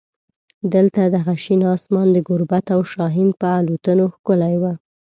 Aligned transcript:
دلته 0.73 1.01
دغه 1.15 1.33
شین 1.43 1.61
اسمان 1.75 2.07
د 2.13 2.17
ګوربت 2.27 2.65
او 2.75 2.81
شاهین 2.93 3.29
په 3.41 3.47
الوتنو 3.59 4.05
ښکلی 4.15 4.55
و. 4.61 4.63